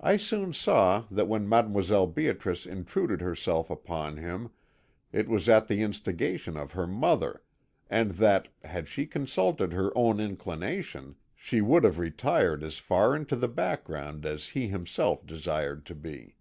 [0.00, 2.12] I soon saw that when Mdlle.
[2.12, 4.50] Beatrice intruded herself upon him
[5.12, 7.44] it was at the instigation of her mother,
[7.88, 13.36] and that, had she consulted her own inclination, she would have retired as far into
[13.36, 16.34] the background as he himself desired to be.